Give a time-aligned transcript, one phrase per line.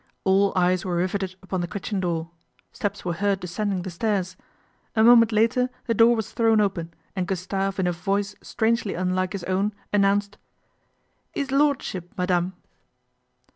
[0.23, 2.31] All eyes were riveted upon the kitchen door.
[2.71, 4.35] Steps were heard descending the stairs.
[4.95, 9.33] A moment later the door was thrown open and Gustave in a voice strangely unlike
[9.33, 10.39] his own announced:"
[11.35, 12.53] 'Ees Lordship, madame."